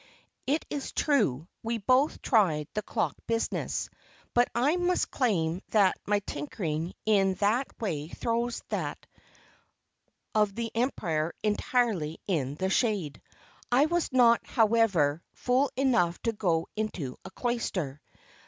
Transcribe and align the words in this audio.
It 0.47 0.65
is 0.71 0.93
true, 0.93 1.47
we 1.61 1.77
both 1.77 2.23
tried 2.23 2.67
the 2.73 2.81
"clock 2.81 3.15
business;" 3.27 3.87
but 4.33 4.47
I 4.55 4.75
must 4.75 5.11
claim 5.11 5.61
that 5.69 5.95
my 6.07 6.21
tinkering 6.25 6.93
in 7.05 7.35
that 7.35 7.67
way 7.79 8.07
throws 8.07 8.63
that 8.69 9.05
of 10.33 10.55
the 10.55 10.71
Emperor 10.73 11.35
entirely 11.43 12.19
in 12.25 12.55
the 12.55 12.71
shade. 12.71 13.21
I 13.71 13.85
was 13.85 14.11
not, 14.11 14.41
however, 14.47 15.21
fool 15.33 15.69
enough 15.75 16.19
to 16.23 16.31
go 16.31 16.65
into 16.75 17.17
a 17.23 17.29
cloister. 17.29 18.01